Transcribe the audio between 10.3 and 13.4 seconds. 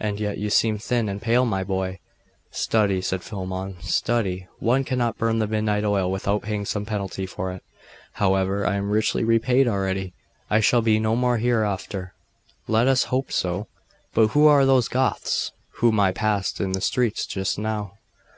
I shall be more so hereafter.' 'Let us hope